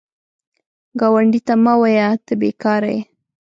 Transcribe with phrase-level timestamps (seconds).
[0.99, 3.01] ګاونډي ته مه وایه “ته بېکاره یې”